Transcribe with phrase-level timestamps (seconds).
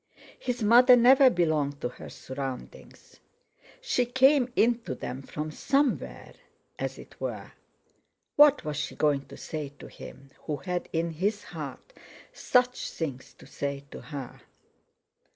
[0.39, 3.19] His mother never belonged to her surroundings.
[3.81, 7.51] She came into them from somewhere—as it were!
[8.35, 11.93] What was she going to say to him, who had in his heart
[12.33, 14.41] such things to say to her?